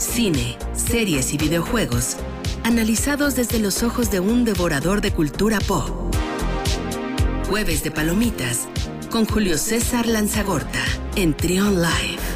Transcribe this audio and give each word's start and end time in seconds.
cine, 0.00 0.56
series 0.72 1.32
y 1.34 1.36
videojuegos, 1.36 2.16
analizados 2.64 3.36
desde 3.36 3.58
los 3.58 3.82
ojos 3.82 4.10
de 4.10 4.20
un 4.20 4.44
devorador 4.44 5.00
de 5.00 5.12
cultura 5.12 5.58
pop. 5.60 5.90
Jueves 7.48 7.82
de 7.84 7.90
Palomitas 7.90 8.68
con 9.10 9.26
Julio 9.26 9.58
César 9.58 10.06
Lanzagorta 10.06 10.84
en 11.16 11.34
Trion 11.34 11.82
Live. 11.82 12.29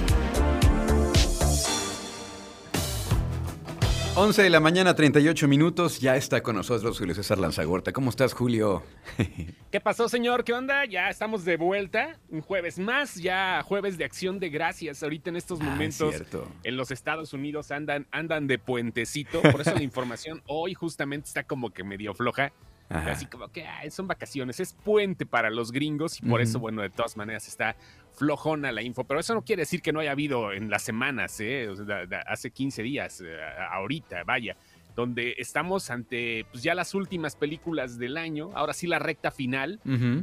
11 4.16 4.42
de 4.44 4.50
la 4.50 4.60
mañana, 4.60 4.94
38 4.94 5.48
minutos. 5.48 5.98
Ya 5.98 6.14
está 6.14 6.40
con 6.40 6.54
nosotros 6.54 6.96
Julio 6.98 7.16
César 7.16 7.36
Lanzagorta. 7.38 7.92
¿Cómo 7.92 8.10
estás, 8.10 8.32
Julio? 8.32 8.84
¿Qué 9.72 9.80
pasó, 9.80 10.08
señor? 10.08 10.44
¿Qué 10.44 10.52
onda? 10.52 10.84
Ya 10.84 11.10
estamos 11.10 11.44
de 11.44 11.56
vuelta. 11.56 12.16
Un 12.28 12.40
jueves 12.40 12.78
más, 12.78 13.16
ya 13.16 13.60
jueves 13.64 13.98
de 13.98 14.04
acción 14.04 14.38
de 14.38 14.50
gracias. 14.50 15.02
Ahorita 15.02 15.30
en 15.30 15.36
estos 15.36 15.60
Ah, 15.60 15.64
momentos 15.64 16.14
en 16.62 16.76
los 16.76 16.92
Estados 16.92 17.32
Unidos 17.32 17.72
andan, 17.72 18.06
andan 18.12 18.46
de 18.46 18.58
puentecito. 18.60 19.42
Por 19.50 19.62
eso 19.62 19.74
la 19.74 19.82
información 19.82 20.42
hoy 20.46 20.74
justamente 20.74 21.26
está 21.26 21.42
como 21.42 21.70
que 21.70 21.82
medio 21.82 22.14
floja. 22.14 22.52
Ajá. 22.88 23.12
Así 23.12 23.26
como 23.26 23.48
que 23.48 23.66
ay, 23.66 23.90
son 23.90 24.06
vacaciones, 24.06 24.60
es 24.60 24.74
puente 24.74 25.26
para 25.26 25.50
los 25.50 25.72
gringos 25.72 26.18
y 26.20 26.26
por 26.26 26.42
eso, 26.42 26.58
bueno, 26.60 26.82
de 26.82 26.90
todas 26.90 27.16
maneras 27.16 27.48
está 27.48 27.76
flojona 28.14 28.72
la 28.72 28.82
info. 28.82 29.04
Pero 29.04 29.20
eso 29.20 29.34
no 29.34 29.42
quiere 29.42 29.62
decir 29.62 29.82
que 29.82 29.92
no 29.92 30.00
haya 30.00 30.12
habido 30.12 30.52
en 30.52 30.70
las 30.70 30.82
semanas, 30.82 31.38
¿eh? 31.40 31.68
O 31.68 31.76
sea, 31.76 32.06
hace 32.26 32.50
15 32.50 32.82
días, 32.82 33.20
eh, 33.20 33.36
ahorita, 33.70 34.24
vaya, 34.24 34.56
donde 34.94 35.34
estamos 35.38 35.90
ante 35.90 36.46
pues, 36.50 36.62
ya 36.62 36.74
las 36.74 36.94
últimas 36.94 37.36
películas 37.36 37.98
del 37.98 38.16
año, 38.16 38.50
ahora 38.54 38.72
sí 38.72 38.86
la 38.86 38.98
recta 38.98 39.30
final. 39.30 39.80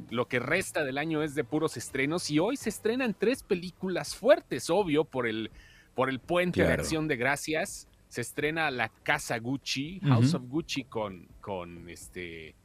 Lo 0.09 0.27
que 0.27 0.39
resta 0.39 0.83
del 0.83 0.97
año 0.97 1.23
es 1.23 1.35
de 1.35 1.43
puros 1.43 1.77
estrenos 1.77 2.29
y 2.31 2.39
hoy 2.39 2.57
se 2.57 2.69
estrenan 2.69 3.13
tres 3.17 3.43
películas 3.43 4.15
fuertes, 4.15 4.69
obvio, 4.69 5.03
por 5.03 5.27
el, 5.27 5.51
por 5.93 6.09
el 6.09 6.19
puente 6.19 6.63
de 6.63 6.71
acción 6.71 7.07
de 7.07 7.17
gracias. 7.17 7.87
Se 8.07 8.21
estrena 8.21 8.71
La 8.71 8.89
Casa 9.03 9.37
Gucci, 9.39 10.01
House 10.01 10.33
of 10.33 10.43
Gucci 10.47 10.83
con, 10.83 11.27
con 11.39 11.89
este 11.89 12.55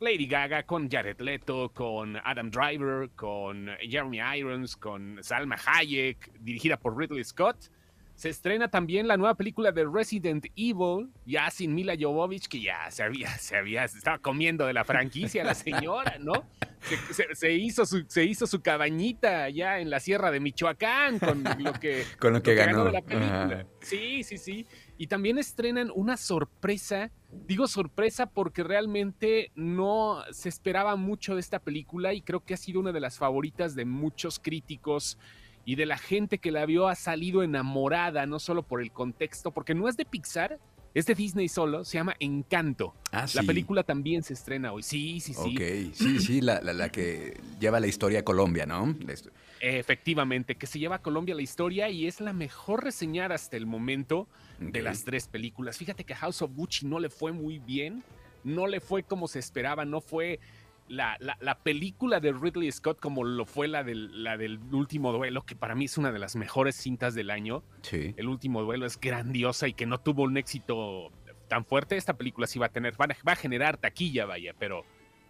Lady 0.00 0.26
Gaga, 0.26 0.64
con 0.64 0.90
Jared 0.90 1.20
Leto, 1.20 1.70
con 1.72 2.16
Adam 2.24 2.50
Driver, 2.50 3.08
con 3.16 3.68
Jeremy 3.80 4.18
Irons, 4.38 4.76
con 4.76 5.18
Salma 5.22 5.56
Hayek, 5.66 6.32
dirigida 6.40 6.76
por 6.76 6.96
Ridley 6.96 7.24
Scott. 7.24 7.70
Se 8.14 8.30
estrena 8.30 8.68
también 8.68 9.06
la 9.08 9.18
nueva 9.18 9.34
película 9.34 9.72
de 9.72 9.84
Resident 9.84 10.46
Evil, 10.56 11.10
ya 11.26 11.50
sin 11.50 11.74
Mila 11.74 11.94
Jovovich, 12.00 12.48
que 12.48 12.60
ya 12.62 12.90
se 12.90 13.02
había, 13.02 13.28
se 13.36 13.56
había, 13.58 13.86
se 13.88 13.98
estaba 13.98 14.18
comiendo 14.18 14.66
de 14.66 14.72
la 14.72 14.84
franquicia 14.84 15.44
la 15.44 15.54
señora, 15.54 16.16
¿no? 16.18 16.32
Se, 16.80 16.96
se- 17.12 17.34
se 17.34 17.52
hizo 17.52 17.84
su, 17.84 18.04
se 18.08 18.24
hizo 18.24 18.46
su 18.46 18.62
cabañita 18.62 19.50
ya 19.50 19.80
en 19.80 19.90
la 19.90 20.00
sierra 20.00 20.30
de 20.30 20.40
Michoacán 20.40 21.18
con 21.18 21.44
lo 21.44 21.72
que, 21.74 22.04
Con 22.18 22.32
lo 22.32 22.42
que 22.42 22.54
ganó. 22.54 22.84
de 22.86 22.92
la 22.92 23.02
película. 23.02 23.44
Ajá. 23.44 23.66
Sí, 23.82 24.22
sí, 24.22 24.38
sí. 24.38 24.66
Y 24.98 25.08
también 25.08 25.38
estrenan 25.38 25.90
una 25.94 26.16
sorpresa. 26.16 27.10
Digo 27.30 27.66
sorpresa 27.66 28.26
porque 28.26 28.62
realmente 28.62 29.52
no 29.54 30.22
se 30.30 30.48
esperaba 30.48 30.96
mucho 30.96 31.34
de 31.34 31.40
esta 31.40 31.58
película 31.58 32.14
y 32.14 32.22
creo 32.22 32.44
que 32.44 32.54
ha 32.54 32.56
sido 32.56 32.80
una 32.80 32.92
de 32.92 33.00
las 33.00 33.18
favoritas 33.18 33.74
de 33.74 33.84
muchos 33.84 34.38
críticos 34.38 35.18
y 35.66 35.74
de 35.74 35.84
la 35.84 35.98
gente 35.98 36.38
que 36.38 36.52
la 36.52 36.64
vio 36.64 36.88
ha 36.88 36.94
salido 36.94 37.42
enamorada, 37.42 38.24
no 38.24 38.38
solo 38.38 38.62
por 38.62 38.80
el 38.80 38.92
contexto, 38.92 39.50
porque 39.50 39.74
no 39.74 39.88
es 39.88 39.96
de 39.96 40.04
Pixar, 40.04 40.60
es 40.98 41.04
de 41.04 41.14
Disney 41.14 41.46
solo, 41.48 41.84
se 41.84 41.98
llama 41.98 42.16
Encanto. 42.20 42.94
Ah, 43.12 43.26
La 43.34 43.42
sí. 43.42 43.46
película 43.46 43.82
también 43.82 44.22
se 44.22 44.32
estrena 44.32 44.72
hoy. 44.72 44.82
Sí, 44.82 45.20
sí, 45.20 45.34
sí. 45.34 45.54
Ok, 45.54 45.94
sí, 45.94 46.18
sí, 46.20 46.40
la, 46.40 46.62
la- 46.62 46.72
la 46.72 46.88
que 46.88 47.38
lleva 47.60 47.80
la 47.80 47.86
historia 47.86 48.20
a 48.20 48.22
Colombia, 48.22 48.64
¿no? 48.64 48.96
La 49.06 49.14
Efectivamente, 49.60 50.54
que 50.54 50.66
se 50.66 50.78
lleva 50.78 50.96
a 50.96 51.02
Colombia 51.02 51.34
la 51.34 51.42
historia 51.42 51.90
y 51.90 52.06
es 52.06 52.20
la 52.22 52.32
mejor 52.32 52.82
reseñada 52.82 53.34
hasta 53.34 53.58
el 53.58 53.66
momento 53.66 54.26
de 54.58 54.80
las 54.80 55.04
tres 55.04 55.28
películas. 55.28 55.76
Fíjate 55.76 56.04
que 56.04 56.14
House 56.14 56.40
of 56.40 56.52
Gucci 56.54 56.86
no 56.86 56.98
le 56.98 57.10
fue 57.10 57.30
muy 57.32 57.58
bien, 57.58 58.02
no 58.42 58.66
le 58.66 58.80
fue 58.80 59.02
como 59.02 59.28
se 59.28 59.38
esperaba, 59.38 59.84
no 59.84 60.00
fue 60.00 60.40
la, 60.88 61.16
la- 61.20 61.36
la 61.40 61.58
película 61.58 62.20
de 62.20 62.32
Ridley 62.32 62.70
Scott 62.72 63.00
como 63.00 63.24
lo 63.24 63.44
fue 63.46 63.68
la 63.68 63.82
del, 63.84 64.22
la 64.24 64.36
del 64.36 64.58
último 64.72 65.12
duelo, 65.12 65.42
que 65.44 65.56
para 65.56 65.74
mí 65.74 65.86
es 65.86 65.98
una 65.98 66.12
de 66.12 66.18
las 66.18 66.36
mejores 66.36 66.76
cintas 66.76 67.14
del 67.14 67.30
año. 67.30 67.62
Sí. 67.82 68.14
El 68.16 68.28
último 68.28 68.62
duelo 68.62 68.86
es 68.86 69.00
grandiosa 69.00 69.68
y 69.68 69.72
que 69.72 69.86
no 69.86 69.98
tuvo 69.98 70.22
un 70.22 70.36
éxito 70.36 71.10
tan 71.48 71.64
fuerte. 71.64 71.96
Esta 71.96 72.14
película 72.16 72.46
sí 72.46 72.58
va 72.58 72.66
a 72.66 72.70
tener, 72.70 73.00
va 73.00 73.06
a, 73.06 73.08
va 73.26 73.32
a 73.32 73.36
generar 73.36 73.76
taquilla, 73.76 74.26
vaya, 74.26 74.54
pero 74.58 74.84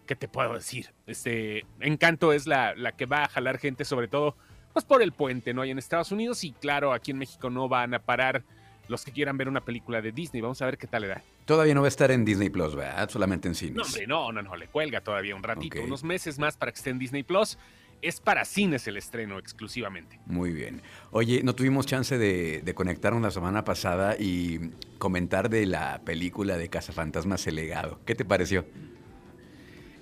¿qué 0.05 0.15
te 0.15 0.27
puedo 0.27 0.53
decir? 0.53 0.93
Este 1.05 1.65
Encanto 1.79 2.33
es 2.33 2.47
la, 2.47 2.75
la 2.75 2.91
que 2.93 3.05
va 3.05 3.23
a 3.23 3.27
jalar 3.27 3.57
gente, 3.57 3.83
sobre 3.85 4.07
todo, 4.07 4.35
pues 4.73 4.85
por 4.85 5.01
el 5.01 5.11
puente, 5.11 5.53
¿no? 5.53 5.65
Y 5.65 5.71
en 5.71 5.77
Estados 5.79 6.11
Unidos, 6.11 6.43
y 6.43 6.51
claro, 6.53 6.93
aquí 6.93 7.11
en 7.11 7.17
México 7.17 7.49
no 7.49 7.67
van 7.67 7.93
a 7.93 7.99
parar 7.99 8.43
los 8.87 9.03
que 9.03 9.11
quieran 9.11 9.37
ver 9.37 9.47
una 9.47 9.61
película 9.61 10.01
de 10.01 10.11
Disney. 10.11 10.41
Vamos 10.41 10.61
a 10.61 10.65
ver 10.65 10.77
qué 10.77 10.87
tal 10.87 11.03
le 11.03 11.07
da. 11.09 11.21
Todavía 11.45 11.73
no 11.73 11.81
va 11.81 11.87
a 11.87 11.89
estar 11.89 12.11
en 12.11 12.25
Disney 12.25 12.49
Plus, 12.49 12.75
¿verdad? 12.75 13.09
Solamente 13.09 13.47
en 13.47 13.55
cines. 13.55 13.75
No, 13.75 13.83
hombre, 13.83 14.07
no, 14.07 14.31
no, 14.31 14.41
no, 14.41 14.55
le 14.55 14.67
cuelga 14.67 15.01
todavía 15.01 15.35
un 15.35 15.43
ratito, 15.43 15.81
unos 15.81 16.03
meses 16.03 16.39
más 16.39 16.57
para 16.57 16.71
que 16.71 16.77
esté 16.77 16.89
en 16.89 16.99
Disney 16.99 17.23
Plus. 17.23 17.57
Es 17.99 18.19
para 18.19 18.45
cines 18.45 18.87
el 18.87 18.97
estreno 18.97 19.39
exclusivamente. 19.39 20.19
Muy 20.27 20.51
bien. 20.51 20.83
Oye, 21.09 21.41
no 21.43 21.55
tuvimos 21.55 21.87
chance 21.87 22.15
de, 22.17 22.61
de 22.61 22.73
conectarnos 22.75 23.23
la 23.23 23.31
semana 23.31 23.63
pasada 23.63 24.15
y 24.19 24.71
comentar 24.99 25.49
de 25.49 25.65
la 25.65 26.01
película 26.05 26.57
de 26.57 26.69
Cazafantasmas 26.69 27.47
El 27.47 27.55
Legado. 27.55 27.99
¿Qué 28.05 28.13
te 28.13 28.23
pareció? 28.23 28.65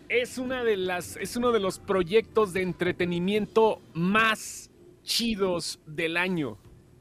es 0.10 0.38
una 0.38 0.64
de 0.64 0.78
las 0.78 1.18
es 1.18 1.36
uno 1.36 1.52
de 1.52 1.60
los 1.60 1.80
proyectos 1.80 2.54
de 2.54 2.62
entretenimiento 2.62 3.82
más 3.94 4.70
chidos 5.04 5.80
del 5.86 6.18
año. 6.18 6.58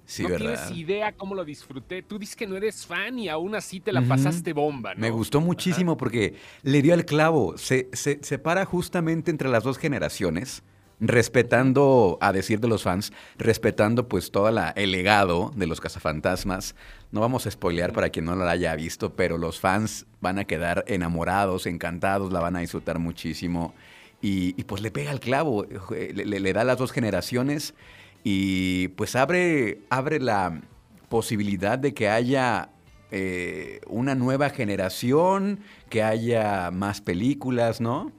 Sí, 0.07 0.23
no 0.23 0.29
¿verdad? 0.29 0.67
tienes 0.67 0.79
idea 0.79 1.13
cómo 1.13 1.35
lo 1.35 1.45
disfruté. 1.45 2.03
Tú 2.03 2.19
dices 2.19 2.37
que 2.37 2.47
no 2.47 2.57
eres 2.57 2.85
fan 2.87 3.19
y 3.19 3.29
aún 3.29 3.55
así 3.55 3.81
te 3.81 3.93
la 3.93 4.03
pasaste 4.03 4.53
bomba, 4.53 4.95
¿no? 4.95 5.01
Me 5.01 5.11
gustó 5.11 5.41
muchísimo 5.41 5.97
porque 5.97 6.35
le 6.63 6.83
dio 6.83 6.93
al 6.95 7.05
clavo. 7.07 7.57
Se, 7.57 7.89
se 7.93 8.19
separa 8.23 8.65
justamente 8.67 9.31
entre 9.31 9.49
las 9.49 9.65
dos 9.65 9.79
generaciones, 9.79 10.63
respetando, 11.01 12.19
a 12.21 12.33
decir 12.33 12.61
de 12.61 12.69
los 12.69 12.83
fans, 12.83 13.13
respetando 13.39 14.09
pues 14.09 14.31
todo 14.31 14.49
el 14.77 14.91
legado 14.91 15.51
de 15.57 15.67
los 15.67 15.81
cazafantasmas. 15.81 16.75
No 17.11 17.21
vamos 17.21 17.47
a 17.47 17.51
spoilear 17.51 17.93
para 17.93 18.11
quien 18.11 18.27
no 18.27 18.37
la 18.37 18.51
haya 18.51 18.77
visto, 18.77 19.15
pero 19.15 19.39
los 19.39 19.59
fans 19.59 20.07
van 20.21 20.39
a 20.39 20.45
quedar 20.45 20.85
enamorados, 20.87 21.67
encantados, 21.67 22.33
la 22.33 22.41
van 22.41 22.57
a 22.57 22.61
disfrutar 22.61 22.99
muchísimo. 22.99 23.75
Y, 24.21 24.55
y, 24.61 24.65
pues 24.65 24.81
le 24.83 24.91
pega 24.91 25.11
al 25.11 25.21
clavo, 25.21 25.67
le, 25.91 26.13
le- 26.25 26.41
le 26.41 26.53
da 26.53 26.63
a 26.63 26.65
las 26.65 26.79
dos 26.79 26.93
generaciones 26.93 27.75
y 28.25 28.89
pues 28.89 29.15
abre, 29.15 29.81
abre 29.91 30.19
la 30.19 30.61
posibilidad 31.09 31.79
de 31.79 31.95
que 31.95 32.09
haya 32.09 32.71
eh, 33.11 33.81
una 33.87 34.15
nueva 34.17 34.51
generación, 34.51 35.61
que 35.91 36.03
haya 36.03 36.71
más 36.73 37.01
películas, 37.01 37.81
¿no? 37.81 38.11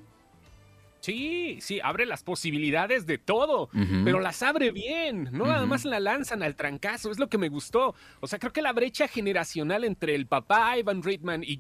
Sí, 1.01 1.59
sí, 1.61 1.79
abre 1.83 2.07
las 2.07 2.23
posibilidades 2.23 3.05
de 3.05 3.19
todo, 3.19 3.69
pero 4.03 4.19
las 4.19 4.41
abre 4.41 4.71
bien, 4.71 5.29
no 5.31 5.45
nada 5.45 5.59
Ujú. 5.59 5.67
más 5.67 5.85
la 5.85 5.99
lanzan 5.99 6.41
al 6.41 6.55
trancazo, 6.55 7.11
es 7.11 7.19
lo 7.19 7.29
que 7.29 7.37
me 7.37 7.47
gustó. 7.49 7.93
O 8.22 8.27
sea, 8.27 8.39
creo 8.39 8.51
que 8.51 8.63
la 8.63 8.73
brecha 8.73 9.07
generacional 9.07 9.83
entre 9.83 10.16
el 10.16 10.25
papá 10.25 10.75
Ivan 10.79 11.03
Reitman 11.03 11.43
y 11.45 11.59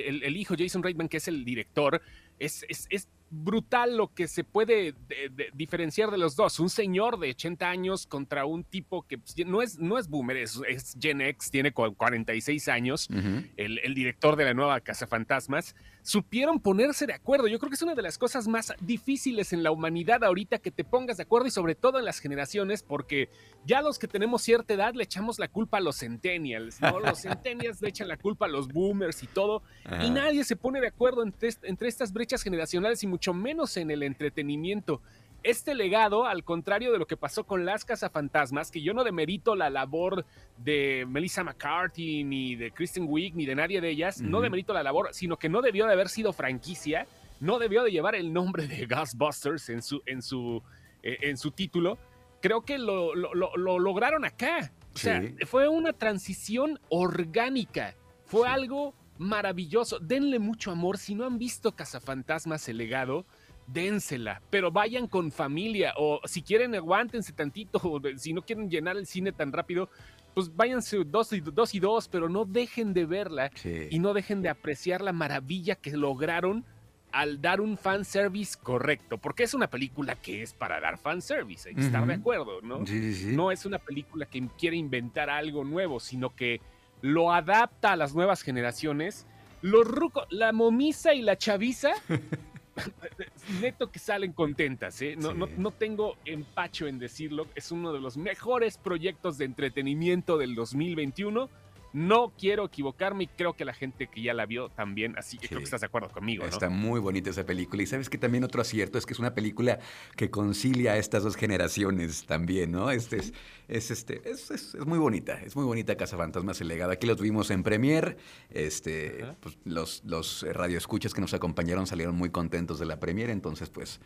el, 0.00 0.22
el 0.22 0.36
hijo 0.36 0.54
Jason 0.58 0.82
Reitman, 0.82 1.08
que 1.08 1.16
es 1.18 1.28
el 1.28 1.42
director, 1.42 2.02
es, 2.38 2.66
es- 2.68 2.86
es 2.90 3.08
brutal 3.34 3.96
lo 3.96 4.12
que 4.12 4.28
se 4.28 4.44
puede 4.44 4.92
de- 5.08 5.30
de- 5.30 5.50
diferenciar 5.54 6.10
de 6.10 6.18
los 6.18 6.36
dos. 6.36 6.60
Un 6.60 6.68
señor 6.68 7.18
de 7.18 7.30
80 7.30 7.68
años 7.68 8.06
contra 8.06 8.44
un 8.44 8.62
tipo 8.62 9.02
que 9.06 9.16
pues, 9.16 9.34
no, 9.46 9.62
es, 9.62 9.78
no 9.78 9.98
es 9.98 10.06
boomer, 10.08 10.36
es, 10.36 10.60
es 10.68 10.94
Gen 11.00 11.22
X, 11.22 11.50
tiene 11.50 11.72
cu- 11.72 11.94
46 11.94 12.68
años 12.68 13.08
Ujú. 13.10 13.42
el, 13.56 13.78
el 13.78 13.94
director 13.94 14.36
de 14.36 14.44
la 14.44 14.52
nueva 14.54 14.78
Casa 14.80 15.06
Fantasmas, 15.06 15.74
supieron 16.02 16.60
ponerse 16.60 17.06
de 17.06 17.14
acuerdo. 17.14 17.46
Yo 17.48 17.58
creo 17.58 17.70
que 17.70 17.76
es 17.76 17.82
una 17.82 17.94
de 17.94 18.02
las 18.02 18.18
cosas 18.18 18.46
más 18.48 18.74
difíciles 18.80 19.52
en 19.52 19.62
la 19.62 19.70
humanidad 19.70 20.24
ahorita 20.24 20.58
que 20.58 20.70
te 20.70 20.84
pongas 20.84 21.16
de 21.16 21.22
acuerdo 21.22 21.46
y 21.46 21.50
sobre 21.52 21.74
todo 21.74 21.98
en 21.98 22.04
las 22.04 22.18
generaciones, 22.18 22.82
porque 22.82 23.30
ya 23.64 23.80
los 23.80 23.98
que 23.98 24.08
tenemos 24.08 24.42
cierta 24.42 24.74
edad 24.74 24.94
le 24.94 25.04
echamos 25.04 25.38
la 25.38 25.48
culpa 25.48 25.78
a 25.78 25.80
los 25.80 25.98
centennials, 26.00 26.80
¿no? 26.80 26.98
Los 27.00 27.20
centennials 27.22 27.80
le 27.80 27.88
echan 27.88 28.08
la 28.08 28.16
culpa 28.18 28.46
a 28.46 28.48
los 28.48 28.68
boomers 28.68 29.22
y 29.22 29.26
todo, 29.28 29.62
Ajá. 29.84 30.04
y 30.04 30.10
nadie 30.10 30.42
se 30.44 30.56
pone 30.56 30.80
de 30.80 30.88
acuerdo 30.88 31.22
entre, 31.22 31.50
entre 31.62 31.88
estas 31.88 32.12
brechas 32.12 32.42
generacionales 32.42 33.02
y 33.04 33.06
mucho 33.06 33.21
menos 33.32 33.76
en 33.76 33.90
el 33.92 34.02
entretenimiento. 34.02 35.00
Este 35.44 35.74
legado, 35.74 36.24
al 36.26 36.44
contrario 36.44 36.92
de 36.92 36.98
lo 36.98 37.06
que 37.06 37.16
pasó 37.16 37.44
con 37.44 37.64
las 37.64 37.84
cazafantasmas, 37.84 38.70
que 38.70 38.80
yo 38.80 38.94
no 38.94 39.02
demerito 39.04 39.54
la 39.56 39.70
labor 39.70 40.24
de 40.58 41.04
Melissa 41.08 41.42
McCarthy, 41.42 42.22
ni 42.24 42.54
de 42.54 42.70
Kristen 42.70 43.06
Wiig, 43.08 43.34
ni 43.34 43.44
de 43.46 43.54
nadie 43.56 43.80
de 43.80 43.90
ellas, 43.90 44.20
no 44.20 44.40
demerito 44.40 44.72
la 44.72 44.82
labor, 44.84 45.08
sino 45.12 45.36
que 45.36 45.48
no 45.48 45.60
debió 45.62 45.86
de 45.86 45.92
haber 45.94 46.08
sido 46.08 46.32
franquicia, 46.32 47.06
no 47.40 47.58
debió 47.58 47.82
de 47.82 47.90
llevar 47.90 48.14
el 48.14 48.32
nombre 48.32 48.68
de 48.68 48.86
Ghostbusters 48.86 49.68
en 49.68 49.82
su, 49.82 50.00
en 50.06 50.22
su, 50.22 50.62
eh, 51.02 51.18
en 51.22 51.36
su 51.36 51.50
título. 51.50 51.98
Creo 52.40 52.62
que 52.62 52.78
lo, 52.78 53.14
lo- 53.16 53.34
lo- 53.34 53.56
lo 53.56 53.78
lograron 53.80 54.24
acá. 54.24 54.72
O 54.94 54.98
sea, 54.98 55.20
Sí. 55.22 55.34
fue 55.46 55.68
una 55.68 55.92
transición 55.92 56.78
orgánica. 56.88 57.94
Fue 58.26 58.46
Sí. 58.46 58.54
algo 58.54 58.94
maravilloso. 59.18 59.98
Denle 59.98 60.38
mucho 60.38 60.70
amor. 60.70 60.98
Si 60.98 61.14
no 61.14 61.24
han 61.24 61.38
visto 61.38 61.72
Cazafantasmas 61.72 62.68
el 62.68 62.78
legado, 62.78 63.24
dénsela, 63.66 64.42
pero 64.50 64.70
vayan 64.70 65.06
con 65.06 65.30
familia 65.30 65.94
o 65.96 66.20
si 66.24 66.42
quieren 66.42 66.74
aguántense 66.74 67.32
tantito, 67.32 67.78
o 67.82 68.00
si 68.16 68.32
no 68.32 68.42
quieren 68.42 68.70
llenar 68.70 68.96
el 68.96 69.06
cine 69.06 69.32
tan 69.32 69.52
rápido, 69.52 69.88
pues 70.34 70.54
váyanse 70.54 71.04
dos 71.04 71.32
y 71.32 71.40
dos, 71.40 71.74
y 71.74 71.80
dos 71.80 72.08
pero 72.08 72.28
no 72.28 72.44
dejen 72.44 72.94
de 72.94 73.04
verla 73.06 73.50
y 73.90 73.98
no 73.98 74.14
dejen 74.14 74.42
de 74.42 74.48
apreciar 74.48 75.02
la 75.02 75.12
maravilla 75.12 75.74
que 75.76 75.92
lograron 75.92 76.64
al 77.12 77.42
dar 77.42 77.60
un 77.60 77.76
fanservice 77.76 78.56
correcto, 78.60 79.18
porque 79.18 79.42
es 79.42 79.52
una 79.52 79.68
película 79.68 80.16
que 80.16 80.40
es 80.40 80.54
para 80.54 80.80
dar 80.80 80.96
fanservice, 80.96 81.68
hay 81.68 81.74
que 81.74 81.82
estar 81.82 82.06
de 82.06 82.14
acuerdo, 82.14 82.62
¿no? 82.62 82.86
Sí, 82.86 83.12
sí, 83.12 83.36
No 83.36 83.50
es 83.50 83.66
una 83.66 83.78
película 83.78 84.24
que 84.24 84.48
quiere 84.58 84.78
inventar 84.78 85.28
algo 85.28 85.62
nuevo, 85.62 86.00
sino 86.00 86.34
que 86.34 86.62
lo 87.02 87.32
adapta 87.32 87.92
a 87.92 87.96
las 87.96 88.14
nuevas 88.14 88.42
generaciones. 88.42 89.26
Los 89.60 89.86
rucos, 89.86 90.26
la 90.30 90.52
momisa 90.52 91.14
y 91.14 91.22
la 91.22 91.36
chaviza, 91.36 91.92
neto 93.60 93.90
que 93.92 93.98
salen 93.98 94.32
contentas, 94.32 95.00
¿eh? 95.02 95.14
No, 95.16 95.34
no, 95.34 95.46
no 95.56 95.70
tengo 95.70 96.16
empacho 96.24 96.86
en 96.86 96.98
decirlo, 96.98 97.46
es 97.54 97.70
uno 97.70 97.92
de 97.92 98.00
los 98.00 98.16
mejores 98.16 98.78
proyectos 98.78 99.38
de 99.38 99.44
entretenimiento 99.44 100.38
del 100.38 100.54
2021 100.54 101.48
no 101.92 102.32
quiero 102.38 102.64
equivocarme 102.64 103.24
y 103.24 103.26
creo 103.26 103.54
que 103.54 103.64
la 103.64 103.74
gente 103.74 104.06
que 104.06 104.22
ya 104.22 104.34
la 104.34 104.46
vio 104.46 104.70
también, 104.70 105.14
así 105.18 105.38
que 105.38 105.48
creo 105.48 105.60
que 105.60 105.64
estás 105.64 105.82
de 105.82 105.86
acuerdo 105.86 106.10
conmigo. 106.10 106.44
Está 106.44 106.70
muy 106.70 107.00
bonita 107.00 107.30
esa 107.30 107.44
película. 107.44 107.82
Y 107.82 107.86
sabes 107.86 108.08
que 108.08 108.18
también 108.18 108.44
otro 108.44 108.62
acierto 108.62 108.98
es 108.98 109.06
que 109.06 109.12
es 109.12 109.18
una 109.18 109.34
película 109.34 109.78
que 110.16 110.30
concilia 110.30 110.92
a 110.92 110.96
estas 110.96 111.22
dos 111.22 111.36
generaciones 111.36 112.24
también, 112.26 112.72
¿no? 112.72 112.90
Este 112.90 113.16
es, 113.16 113.32
es 113.68 113.90
este, 113.90 114.22
es, 114.24 114.50
es, 114.50 114.74
muy 114.86 114.98
bonita, 114.98 115.40
es 115.42 115.54
muy 115.56 115.64
bonita 115.64 115.96
Casa 115.96 116.16
Fantasmas 116.16 116.60
el 116.60 116.68
legado. 116.68 116.92
Aquí 116.92 117.06
lo 117.06 117.16
tuvimos 117.16 117.50
en 117.50 117.62
Premier. 117.62 118.16
Este, 118.50 119.24
pues, 119.40 119.58
los, 119.64 120.02
los 120.04 120.46
radioescuchas 120.50 121.12
que 121.12 121.20
nos 121.20 121.34
acompañaron 121.34 121.86
salieron 121.86 122.16
muy 122.16 122.30
contentos 122.30 122.78
de 122.78 122.86
la 122.86 122.98
Premier, 123.00 123.30
entonces 123.30 123.70
pues. 123.70 124.00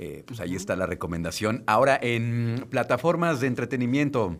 Eh, 0.00 0.22
pues 0.26 0.38
ahí 0.38 0.54
está 0.54 0.76
la 0.76 0.86
recomendación. 0.86 1.64
Ahora, 1.66 1.98
en 2.00 2.66
plataformas 2.70 3.40
de 3.40 3.48
entretenimiento, 3.48 4.38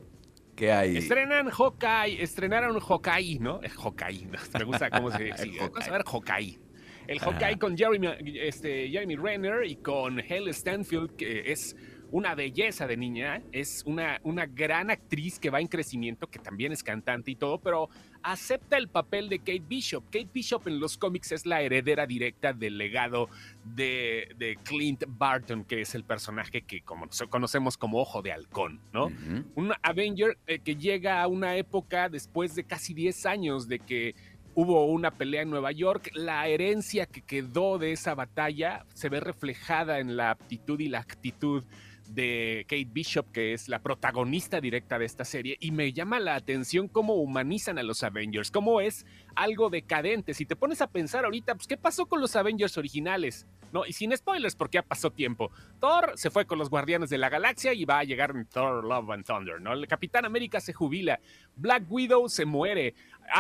¿Qué 0.59 0.73
hay? 0.73 0.97
Estrenan 0.97 1.51
Hawkeye, 1.51 2.21
estrenaron 2.21 2.81
Hawkeye, 2.81 3.39
¿no? 3.39 3.61
Hawkeye, 3.61 4.27
¿no? 4.27 4.39
me 4.59 4.65
gusta 4.65 4.91
cómo 4.91 5.09
se 5.13 5.23
dice. 5.25 5.53
Vamos 5.61 5.87
a 5.87 5.91
ver 5.93 6.03
Hawkeye. 6.05 6.59
El 7.07 7.21
Hawkeye 7.21 7.59
con 7.61 7.79
Jeremy, 7.79 8.09
este, 8.41 8.89
Jeremy 8.91 9.15
Renner 9.15 9.65
y 9.65 9.77
con 9.77 10.19
Helle 10.19 10.53
Stanfield, 10.53 11.15
que 11.15 11.53
es 11.53 11.77
una 12.11 12.35
belleza 12.35 12.87
de 12.87 12.97
niña, 12.97 13.43
es 13.53 13.83
una, 13.87 14.21
una 14.23 14.47
gran 14.47 14.91
actriz 14.91 15.39
que 15.39 15.51
va 15.51 15.61
en 15.61 15.69
crecimiento, 15.69 16.27
que 16.27 16.39
también 16.39 16.73
es 16.73 16.83
cantante 16.83 17.31
y 17.31 17.37
todo, 17.37 17.59
pero 17.59 17.89
acepta 18.23 18.77
el 18.77 18.89
papel 18.89 19.29
de 19.29 19.39
Kate 19.39 19.63
Bishop. 19.67 20.05
Kate 20.07 20.29
Bishop 20.33 20.67
en 20.69 20.81
los 20.81 20.97
cómics 20.97 21.33
es 21.33 21.47
la 21.47 21.63
heredera 21.63 22.07
directa 22.07 22.53
del 22.53 22.79
legado 22.79 23.29
de, 23.65 24.57
Clint 24.65 25.05
Barton, 25.07 25.65
que 25.65 25.81
es 25.83 25.95
el 25.95 26.05
personaje 26.05 26.63
que 26.63 26.83
como 26.83 27.09
conocemos 27.31 27.77
como 27.77 28.01
Ojo 28.01 28.23
de 28.23 28.33
Halcón, 28.33 28.81
¿no? 28.93 29.11
Un 29.55 29.73
Avenger 29.83 30.39
eh, 30.47 30.59
que 30.61 30.77
llega 30.77 31.23
a 31.23 31.29
una 31.29 31.57
época 31.57 32.09
después 32.09 32.55
de 32.55 32.65
casi 32.65 32.95
10 32.95 33.27
años 33.27 33.69
de 33.69 33.79
que 33.79 34.15
hubo 34.61 34.87
una 34.87 35.13
pelea 35.13 35.43
en 35.43 35.51
Nueva 35.51 35.71
York, 35.71 36.11
la 36.15 36.49
herencia 36.49 37.07
que 37.07 37.23
quedó 37.23 37.79
de 37.79 37.93
esa 37.93 38.17
batalla 38.17 38.85
se 38.93 39.09
ve 39.09 39.21
reflejada 39.21 40.01
en 40.01 40.17
la 40.17 40.33
aptitud 40.33 40.81
y 40.81 40.89
la 40.89 40.99
actitud 40.99 41.63
de 42.09 42.65
Kate 42.69 42.89
Bishop, 42.91 43.31
que 43.31 43.53
es 43.53 43.69
la 43.69 43.79
protagonista 43.79 44.61
directa 44.61 44.99
de 44.99 45.05
esta 45.05 45.25
serie, 45.25 45.57
y 45.61 45.71
me 45.71 45.93
llama 45.93 46.19
la 46.19 46.35
atención 46.35 46.89
cómo 46.89 47.15
humanizan 47.15 47.79
a 47.79 47.85
los 47.85 48.03
Avengers, 48.03 48.51
cómo 48.51 48.81
es 48.81 49.07
algo 49.37 49.71
decadente. 49.71 50.35
Si 50.35 50.45
te 50.45 50.57
pones 50.57 50.81
a 50.81 50.89
pensar 50.89 51.25
ahorita, 51.25 51.55
pues, 51.55 51.69
¿qué 51.69 51.77
pasó 51.77 52.07
con 52.07 52.21
los 52.21 52.35
Avengers 52.35 52.77
originales? 52.79 53.47
¿No? 53.71 53.85
Y 53.87 53.93
sin 53.93 54.17
spoilers, 54.17 54.57
porque 54.57 54.77
ya 54.77 54.83
pasó 54.83 55.11
tiempo. 55.11 55.53
Thor 55.79 56.13
se 56.17 56.31
fue 56.31 56.47
con 56.47 56.59
los 56.59 56.71
Guardianes 56.71 57.11
de 57.11 57.19
la 57.19 57.29
Galaxia 57.29 57.75
y 57.75 57.85
va 57.85 57.99
a 57.99 58.05
llegar 58.05 58.33
Thor 58.51 58.83
Love 58.83 59.11
and 59.11 59.27
Thunder, 59.27 59.61
¿no? 59.61 59.75
El 59.75 59.87
Capitán 59.87 60.25
América 60.25 60.59
se 60.59 60.73
jubila, 60.73 61.21
Black 61.55 61.85
Widow 61.89 62.31
se 62.31 62.47
muere, 62.47 62.95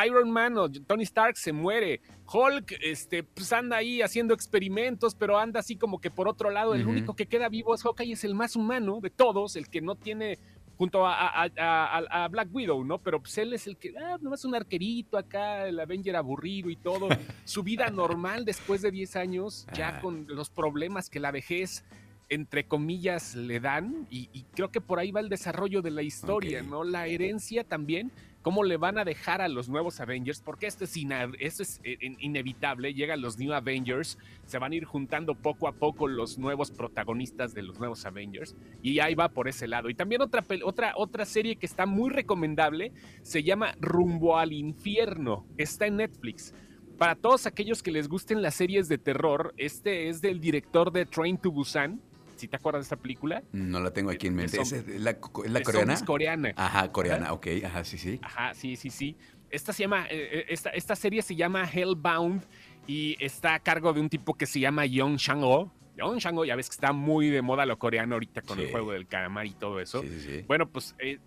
Iron 0.06 0.30
Man 0.30 0.56
o 0.58 0.70
Tony 0.70 1.04
Stark 1.04 1.36
se 1.36 1.52
muere. 1.52 2.00
Hulk, 2.30 2.76
este, 2.82 3.22
pues 3.22 3.52
anda 3.52 3.76
ahí 3.76 4.02
haciendo 4.02 4.34
experimentos, 4.34 5.14
pero 5.14 5.38
anda 5.38 5.60
así 5.60 5.76
como 5.76 6.00
que 6.00 6.10
por 6.10 6.28
otro 6.28 6.50
lado, 6.50 6.74
el 6.74 6.86
único 6.86 7.14
que 7.14 7.26
queda 7.26 7.48
vivo 7.48 7.74
es 7.74 7.82
Hawkeye, 7.82 8.12
es 8.12 8.24
el 8.24 8.34
más 8.34 8.54
humano 8.54 9.00
de 9.00 9.10
todos, 9.10 9.56
el 9.56 9.68
que 9.68 9.80
no 9.80 9.94
tiene 9.94 10.38
junto 10.76 11.04
a, 11.04 12.28
Black 12.30 12.48
Widow, 12.52 12.84
¿no? 12.84 12.98
Pero 12.98 13.20
pues 13.20 13.36
él 13.38 13.52
es 13.52 13.66
el 13.66 13.76
que, 13.76 13.94
ah, 13.98 14.16
no 14.20 14.34
es 14.34 14.44
un 14.44 14.54
arquerito 14.54 15.18
acá, 15.18 15.66
el 15.66 15.80
Avenger 15.80 16.16
aburrido 16.16 16.70
y 16.70 16.76
todo. 16.76 17.08
Su 17.44 17.62
vida 17.62 17.90
normal 17.90 18.44
después 18.44 18.82
de 18.82 18.90
10 18.90 19.16
años, 19.16 19.66
ya 19.72 19.96
ah. 19.96 20.00
con 20.00 20.26
los 20.28 20.50
problemas 20.50 21.10
que 21.10 21.18
la 21.18 21.32
vejez 21.32 21.84
entre 22.30 22.66
comillas, 22.66 23.34
le 23.34 23.58
dan, 23.58 24.06
y, 24.10 24.44
creo 24.54 24.70
que 24.70 24.80
por 24.80 24.98
ahí 24.98 25.10
va 25.10 25.20
el 25.20 25.28
desarrollo 25.28 25.80
de 25.80 25.90
la 25.90 26.02
historia, 26.02 26.62
¿no? 26.62 26.84
La 26.84 27.06
herencia 27.06 27.64
también, 27.64 28.12
cómo 28.42 28.64
le 28.64 28.76
van 28.76 28.98
a 28.98 29.04
dejar 29.04 29.40
a 29.40 29.48
los 29.48 29.68
nuevos 29.68 30.00
Avengers, 30.00 30.40
porque 30.40 30.66
esto 30.66 30.84
es, 30.84 30.96
eh, 30.96 31.98
inevitable, 32.18 32.94
llegan 32.94 33.20
los 33.20 33.38
New 33.38 33.52
Avengers, 33.52 34.18
se 34.46 34.58
van 34.58 34.72
a 34.72 34.76
ir 34.76 34.84
juntando 34.84 35.34
poco 35.34 35.68
a 35.68 35.72
poco 35.72 36.08
los 36.08 36.38
nuevos 36.38 36.70
protagonistas 36.70 37.54
de 37.54 37.62
los 37.62 37.78
nuevos 37.78 38.04
Avengers, 38.06 38.56
y 38.82 39.00
ahí 39.00 39.14
va 39.14 39.28
por 39.28 39.48
ese 39.48 39.68
lado. 39.68 39.90
Y 39.90 39.94
también 39.94 40.22
otra, 40.22 40.44
otra, 40.64 40.92
otra 40.96 41.24
serie 41.24 41.56
que 41.56 41.66
está 41.66 41.86
muy 41.86 42.10
recomendable, 42.10 42.92
se 43.22 43.42
llama 43.42 43.74
Rumbo 43.80 44.38
al 44.38 44.52
Infierno, 44.52 45.46
está 45.56 45.86
en 45.86 45.96
Netflix. 45.96 46.54
Para 46.96 47.14
todos 47.14 47.46
aquellos 47.46 47.82
que 47.82 47.92
les 47.92 48.08
gusten 48.08 48.42
las 48.42 48.56
series 48.56 48.88
de 48.88 48.98
terror, 48.98 49.54
este 49.56 50.08
es 50.08 50.20
del 50.20 50.40
director 50.40 50.90
de 50.90 51.06
Train 51.06 51.38
to 51.38 51.52
Busan, 51.52 52.00
si 52.38 52.48
te 52.48 52.56
acuerdas 52.56 52.80
de 52.80 52.84
esta 52.84 52.96
película. 52.96 53.42
No 53.52 53.80
la 53.80 53.92
tengo 53.92 54.10
aquí 54.10 54.26
en 54.28 54.34
mente. 54.34 54.60
¿Es 54.60 54.72
la, 55.00 55.20
coreana? 55.20 55.92
Es 55.92 56.02
coreana. 56.02 56.52
Ajá, 56.56 56.92
coreana, 56.92 57.32
ok. 57.32 57.46
Ajá, 57.64 57.84
sí, 57.84 57.98
sí. 57.98 58.18
Ajá, 58.22 58.54
sí, 58.54 58.76
sí, 58.76 58.90
sí. 58.90 59.16
Esta, 59.50 59.72
se 59.72 59.82
llama, 59.84 60.06
eh, 60.06 60.28
eh, 60.32 60.44
esta, 60.48 60.70
esta 60.70 60.94
serie 60.94 61.22
se 61.22 61.34
llama 61.34 61.68
Hellbound 61.70 62.42
y 62.86 63.16
está 63.18 63.54
a 63.54 63.58
cargo 63.60 63.92
de 63.92 64.00
un 64.00 64.08
tipo 64.08 64.34
que 64.34 64.46
se 64.46 64.60
llama 64.60 64.86
Young 64.86 65.16
Chang-ho. 65.16 65.72
Young 65.96 66.18
Chang-ho, 66.18 66.44
ya 66.44 66.54
ves 66.54 66.68
que 66.68 66.74
está 66.74 66.92
muy 66.92 67.28
de 67.28 67.42
moda 67.42 67.66
lo 67.66 67.78
coreano 67.78 68.14
ahorita 68.14 68.42
con 68.42 68.60
el 68.60 68.70
juego 68.70 68.92
del 68.92 69.06
calamar 69.06 69.46
y 69.46 69.54
todo 69.54 69.80
eso. 69.80 70.02
Sí, 70.02 70.20
sí, 70.20 70.44
bueno, 70.46 70.68
pues 70.68 70.94
eh, 70.98 71.18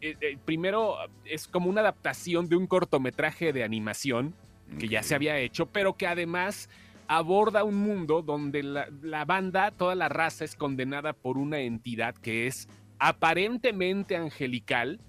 primero 0.45 0.97
es 1.25 1.47
como 1.47 1.69
una 1.69 1.81
adaptación 1.81 2.47
de 2.47 2.55
un 2.55 2.67
cortometraje 2.67 3.53
de 3.53 3.63
animación 3.63 4.33
que 4.79 4.87
ya 4.87 5.03
se 5.03 5.15
había 5.15 5.37
hecho, 5.37 5.65
pero 5.65 5.97
que 5.97 6.07
además 6.07 6.69
aborda 7.11 7.65
un 7.65 7.75
mundo 7.75 8.21
donde 8.21 8.63
la, 8.63 9.25
banda, 9.25 9.71
toda 9.71 9.95
la 9.95 10.07
raza 10.07 10.45
es 10.45 10.55
condenada 10.55 11.11
por 11.11 11.37
una 11.37 11.59
entidad 11.59 12.15
que 12.15 12.47
es 12.47 12.69
aparentemente 12.99 14.15
angelical, 14.15 15.01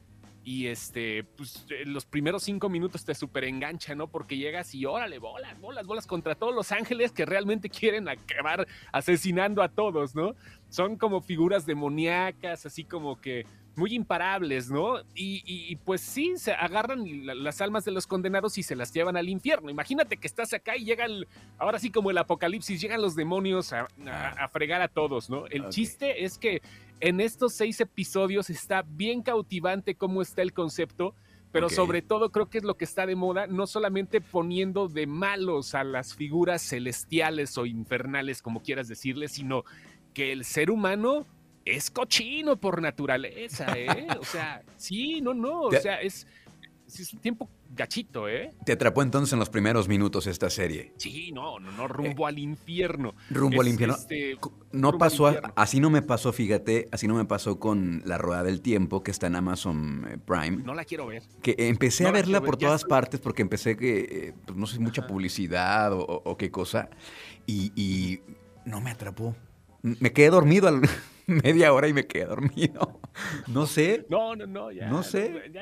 y 0.45 0.67
este, 0.67 1.25
pues 1.25 1.67
los 1.85 2.05
primeros 2.05 2.43
cinco 2.43 2.69
minutos 2.69 3.05
te 3.05 3.15
super 3.15 3.45
engancha, 3.45 3.95
¿no? 3.95 4.09
Porque 4.09 4.37
llegas 4.37 4.75
y 4.75 4.85
órale, 4.85 5.19
bolas, 5.19 5.61
bolas, 5.61 5.87
bolas 5.87 6.07
contra 6.07 6.35
todos 6.35 6.55
los 6.55 6.73
ángeles 6.73 7.13
que 7.13 7.25
realmente 7.25 7.69
quieren 7.71 8.09
acabar 8.09 8.67
asesinando 8.93 9.63
a 9.63 9.69
todos, 9.69 10.15
¿no? 10.15 10.35
Son 10.69 10.97
como 10.97 11.21
figuras 11.21 11.65
demoníacas, 11.65 12.67
así 12.67 12.85
como 12.85 13.21
que 13.21 13.47
muy 13.77 13.95
imparables, 13.95 14.71
¿no? 14.71 14.97
Y, 15.15 15.77
pues 15.85 16.01
sí, 16.01 16.35
se 16.37 16.53
agarran 16.53 17.05
las 17.25 17.61
almas 17.61 17.85
de 17.85 17.93
los 17.93 18.07
condenados 18.07 18.59
y 18.59 18.63
se 18.63 18.77
las 18.77 18.93
llevan 18.93 19.17
al 19.17 19.29
infierno. 19.29 19.71
Imagínate 19.71 20.17
que 20.17 20.27
estás 20.27 20.53
acá 20.53 20.77
y 20.77 20.85
llegan, 20.85 21.27
ahora 21.59 21.79
sí 21.79 21.91
como 21.91 22.11
el 22.11 22.19
apocalipsis, 22.19 22.81
llegan 22.81 23.01
los 23.01 23.15
demonios 23.15 23.73
a, 23.73 23.89
ah. 24.07 24.49
fregar 24.49 24.83
a 24.83 24.89
todos, 24.89 25.31
¿no? 25.31 25.47
El 25.47 25.69
chiste 25.69 26.25
es 26.25 26.37
que 26.39 26.61
en 27.03 27.21
estos 27.21 27.53
seis 27.53 27.81
episodios 27.81 28.49
está 28.49 28.83
bien 28.83 29.23
cautivante 29.23 29.97
cómo 29.97 30.23
está 30.23 30.43
el 30.43 30.53
concepto. 30.53 31.15
Pero 31.51 31.69
sobre 31.69 32.01
todo 32.01 32.33
creo 32.33 32.49
que 32.49 32.57
es 32.57 32.65
lo 32.65 32.79
que 32.79 32.87
está 32.87 33.05
de 33.05 33.15
moda, 33.15 33.47
no 33.47 33.67
solamente 33.67 34.23
poniendo 34.23 34.89
de 34.89 35.07
malos 35.07 35.75
a 35.75 35.85
las 35.85 36.15
figuras 36.15 36.63
celestiales 36.63 37.59
o 37.59 37.67
infernales, 37.67 38.41
como 38.41 38.63
quieras 38.63 38.89
decirles, 38.89 39.33
sino 39.33 39.65
que 40.15 40.33
el 40.33 40.47
ser 40.47 40.71
humano 40.71 41.27
es 41.67 41.91
cochino 41.91 42.57
por 42.57 42.81
naturaleza, 42.81 43.67
¿eh? 43.77 44.07
O 44.19 44.25
sea, 44.25 44.63
sí, 44.79 45.21
no, 45.21 45.35
no, 45.35 45.61
o 45.65 45.73
sea, 45.73 46.01
es, 46.01 46.27
es 47.01 47.13
un 47.13 47.21
tiempo 47.21 47.49
gachito, 47.75 48.29
¿eh? 48.29 48.51
Te 48.65 48.73
atrapó 48.73 49.03
entonces 49.03 49.33
en 49.33 49.39
los 49.39 49.49
primeros 49.49 49.89
minutos 49.89 50.27
esta 50.27 50.51
serie. 50.51 50.93
Sí, 50.97 51.33
no, 51.33 51.59
no, 51.59 51.73
no, 51.73 51.89
rumbo 51.89 52.27
al 52.27 52.39
infierno. 52.39 53.15
Rumbo 53.31 53.61
al 53.61 53.69
infierno. 53.69 53.95
Este, 53.95 54.37
no 54.73 54.99
pasó, 54.99 55.35
así 55.57 55.81
no 55.81 55.91
me 55.91 56.03
pasó, 56.03 56.33
fíjate, 56.33 56.89
así 56.93 57.09
no 57.09 57.15
me 57.15 57.25
pasó 57.25 57.59
con 57.59 58.03
La 58.05 58.19
Rueda 58.19 58.43
del 58.43 58.61
Tiempo, 58.61 59.03
que 59.03 59.11
está 59.11 59.27
en 59.27 59.37
Amazon 59.37 60.07
eh, 60.09 60.19
Prime. 60.19 60.63
No 60.65 60.75
la 60.75 60.85
quiero 60.85 61.07
ver. 61.07 61.23
Que 61.43 61.55
empecé 61.59 62.07
a 62.07 62.13
verla 62.13 62.41
por 62.41 62.57
todas 62.57 62.85
partes 62.85 63.21
porque 63.21 63.43
empecé 63.43 63.77
que, 63.77 64.01
eh, 64.01 64.35
pues, 64.47 64.57
no 64.57 64.67
sé, 64.67 64.79
mucha 64.79 65.07
publicidad 65.07 65.93
o, 65.93 66.37
qué 66.37 66.51
cosa, 66.51 66.91
y, 67.47 67.73
y 67.75 68.21
no 68.65 68.81
me 68.81 68.91
atrapó. 68.91 69.35
Me 69.83 70.13
quedé 70.13 70.31
dormido 70.31 70.71
media 71.27 71.73
hora 71.73 71.89
y 71.89 71.93
me 71.93 72.07
quedé 72.07 72.27
dormido. 72.27 73.01
No 73.49 73.67
sé. 73.67 74.07
No, 74.09 74.35
no, 74.37 74.47
no, 74.47 74.71
ya. 74.71 74.89
No 74.89 75.03
sé. 75.03 75.53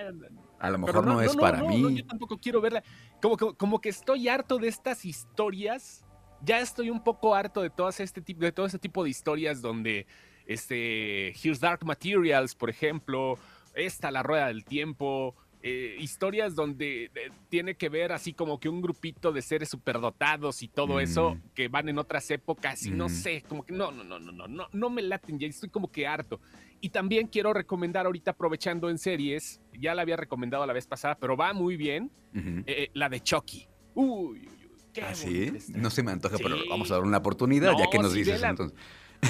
a 0.58 0.70
lo 0.70 0.78
mejor 0.78 1.06
no, 1.06 1.20
es 1.20 1.36
para 1.36 1.62
mí. 1.62 1.96
yo 1.96 2.06
tampoco 2.06 2.38
quiero 2.38 2.60
verla. 2.60 2.82
Como, 3.20 3.36
como, 3.36 3.80
que 3.80 3.88
estoy 3.88 4.28
harto 4.28 4.58
de 4.58 4.68
estas 4.68 5.04
historias. 5.04 6.04
Ya 6.42 6.60
estoy 6.60 6.88
un 6.88 7.02
poco 7.02 7.34
harto 7.34 7.60
de, 7.60 7.68
todas 7.68 8.00
este 8.00 8.22
tipo, 8.22 8.40
de 8.40 8.52
todo 8.52 8.66
este 8.66 8.78
tipo 8.78 9.04
de 9.04 9.10
historias 9.10 9.60
donde 9.60 10.06
este, 10.46 11.28
Here's 11.32 11.60
Dark 11.60 11.84
Materials, 11.84 12.54
por 12.54 12.70
ejemplo, 12.70 13.38
esta 13.74 14.10
La 14.10 14.22
Rueda 14.22 14.46
del 14.46 14.64
Tiempo, 14.64 15.36
eh, 15.62 15.96
historias 15.98 16.54
donde 16.54 17.04
eh, 17.14 17.30
tiene 17.50 17.74
que 17.74 17.88
ver 17.90 18.12
así 18.12 18.32
como 18.32 18.58
que 18.58 18.68
un 18.70 18.80
grupito 18.80 19.30
de 19.30 19.42
seres 19.42 19.68
superdotados 19.68 20.62
y 20.62 20.68
todo 20.68 21.00
eso 21.00 21.34
Mm. 21.34 21.40
que 21.54 21.68
van 21.68 21.88
en 21.90 21.98
otras 21.98 22.30
épocas 22.30 22.86
y 22.86 22.90
no 22.90 23.06
Mm. 23.06 23.10
sé, 23.10 23.42
como 23.46 23.64
que 23.64 23.74
no, 23.74 23.90
no, 23.92 24.02
no, 24.02 24.18
no, 24.18 24.32
no, 24.32 24.48
no, 24.48 24.68
no 24.72 24.90
me 24.90 25.02
laten 25.02 25.38
ya, 25.38 25.46
estoy 25.46 25.68
como 25.68 25.90
que 25.92 26.06
harto. 26.06 26.40
Y 26.80 26.88
también 26.88 27.26
quiero 27.26 27.52
recomendar 27.52 28.06
ahorita 28.06 28.30
aprovechando 28.30 28.88
en 28.88 28.96
series, 28.96 29.60
ya 29.78 29.94
la 29.94 30.00
había 30.02 30.16
recomendado 30.16 30.64
la 30.64 30.72
vez 30.72 30.86
pasada, 30.86 31.14
pero 31.20 31.36
va 31.36 31.52
muy 31.52 31.76
bien, 31.76 32.10
Ujú. 32.34 32.48
eh, 32.60 32.64
eh, 32.66 32.90
la 32.94 33.10
de 33.10 33.20
Chucky. 33.20 33.66
Uy, 33.94 34.38
uy, 34.38 34.46
uy, 34.48 34.78
qué 34.94 35.02
¿Ah, 35.02 35.14
sí? 35.14 35.52
No 35.74 35.90
se 35.90 36.02
me 36.02 36.10
antoja, 36.12 36.38
pero 36.42 36.56
Sí. 36.56 36.68
vamos 36.70 36.90
a 36.90 36.94
dar 36.94 37.02
una 37.02 37.18
oportunidad, 37.18 37.72
ya 37.76 37.84
No, 37.84 37.90
que 37.90 37.98
nos 37.98 38.12
sí, 38.12 38.20
dices 38.20 38.36
vela. 38.36 38.48
entonces. 38.48 38.78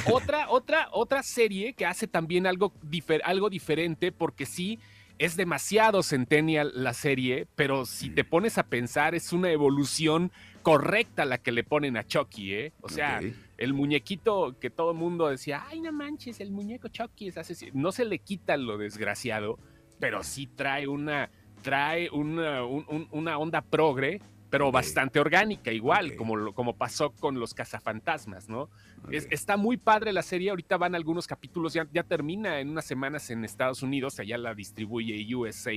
otra, 0.05 0.49
otra, 0.49 0.89
otra 0.93 1.23
serie 1.25 1.73
que 1.73 1.85
hace 1.87 2.07
también 2.07 2.47
algo, 2.47 2.73
difer- 2.83 3.23
algo 3.25 3.51
diferente, 3.51 4.13
porque 4.13 4.47
sí, 4.47 4.79
es 5.21 5.37
demasiado 5.37 6.03
centennial 6.03 6.73
la 6.75 6.95
serie, 6.95 7.47
pero 7.55 7.85
si 7.85 8.09
te 8.09 8.25
pones 8.25 8.57
a 8.57 8.63
pensar, 8.65 9.15
es 9.15 9.33
una 9.35 9.51
evolución 9.53 10.33
correcta 10.63 11.27
la 11.27 11.37
que 11.39 11.53
le 11.53 11.63
ponen 11.63 11.97
a 11.99 12.07
Chucky, 12.07 12.55
¿eh? 12.55 12.73
O 12.81 12.89
sea, 12.89 13.21
el 13.59 13.75
muñequito 13.75 14.57
que 14.59 14.71
todo 14.71 14.93
el 14.93 14.97
mundo 14.97 15.29
decía, 15.29 15.63
ay, 15.69 15.81
no 15.83 15.93
manches, 15.93 16.41
el 16.41 16.51
muñeco 16.51 16.89
Chucky 16.89 17.29
es 17.29 17.37
asesino. 17.37 17.73
No 17.75 17.93
se 17.93 18.07
le 18.07 18.19
quita 18.19 18.57
lo 18.57 18.79
desgraciado, 18.79 19.59
pero 19.99 20.23
sí 20.25 20.47
trae 20.47 20.89
una, 20.89 21.29
trae 21.61 22.09
una, 22.11 22.65
un- 22.65 22.87
un- 22.89 23.09
una 23.11 23.37
onda 23.37 23.61
progre, 23.61 24.23
pero 24.51 24.73
bastante 24.73 25.21
orgánica, 25.21 25.73
igual, 25.73 26.11
Ok. 26.11 26.17
como, 26.17 26.53
como 26.53 26.77
pasó 26.77 27.11
con 27.13 27.39
los 27.39 27.55
cazafantasmas, 27.55 28.49
¿no? 28.49 28.69
Es- 29.11 29.29
está 29.31 29.57
muy 29.57 29.77
padre 29.77 30.13
la 30.13 30.23
serie, 30.23 30.51
ahorita 30.51 30.77
van 30.77 30.95
algunos 30.97 31.27
capítulos, 31.29 31.73
ya, 31.73 31.87
ya 31.93 32.03
termina 32.03 32.59
en 32.61 32.69
unas 32.69 32.85
semanas 32.85 33.31
en 33.31 33.45
Estados 33.45 33.83
Unidos, 33.83 34.19
allá 34.19 34.37
la 34.39 34.55
distribuye 34.55 35.35
USA 35.35 35.73